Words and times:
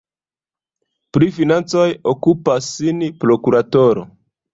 Pri 1.17 1.27
financoj 1.35 1.83
okupas 2.13 2.71
sin 2.79 3.05
prokuratoro. 3.25 4.07